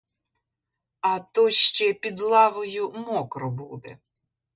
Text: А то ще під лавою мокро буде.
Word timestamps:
А 1.01 1.19
то 1.19 1.49
ще 1.49 1.93
під 1.93 2.21
лавою 2.21 2.91
мокро 2.91 3.51
буде. 3.51 3.97